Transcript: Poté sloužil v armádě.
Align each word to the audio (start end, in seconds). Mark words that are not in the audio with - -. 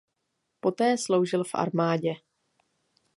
Poté 0.59 0.97
sloužil 0.97 1.43
v 1.43 1.49
armádě. 1.55 2.13